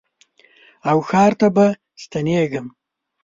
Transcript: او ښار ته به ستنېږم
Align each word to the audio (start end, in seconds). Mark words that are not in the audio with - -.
او 0.89 0.97
ښار 1.09 1.31
ته 1.39 1.47
به 1.55 1.65
ستنېږم 2.03 2.67